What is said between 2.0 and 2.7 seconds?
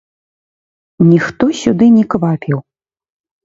не квапіў.